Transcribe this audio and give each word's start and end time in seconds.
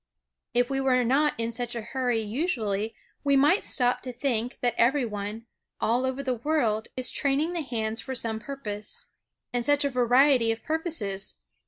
If 0.55 0.71
we 0.71 0.81
were 0.81 1.03
not 1.03 1.35
in 1.39 1.51
such 1.51 1.75
a 1.75 1.83
hurry 1.83 2.21
usually, 2.23 2.95
we 3.23 3.35
might 3.37 3.63
stop 3.63 4.01
to 4.01 4.11
think 4.11 4.57
that 4.61 4.73
every 4.75 5.05
one, 5.05 5.45
all 5.79 6.07
over 6.07 6.23
the 6.23 6.33
world, 6.33 6.87
is 6.97 7.11
training 7.11 7.53
the 7.53 7.61
hands 7.61 8.01
for 8.01 8.15
some 8.15 8.39
purpose. 8.39 9.05
And 9.53 9.63
such 9.63 9.85
a 9.85 9.91
variety 9.91 10.51
of 10.51 10.63
purposes! 10.63 11.35